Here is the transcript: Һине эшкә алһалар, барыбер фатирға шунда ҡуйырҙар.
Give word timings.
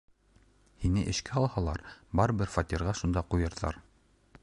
Һине 0.85 1.03
эшкә 1.11 1.35
алһалар, 1.43 1.85
барыбер 2.21 2.53
фатирға 2.57 2.97
шунда 3.03 3.25
ҡуйырҙар. 3.35 3.83